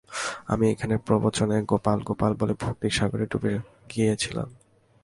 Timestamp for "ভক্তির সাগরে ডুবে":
2.59-3.53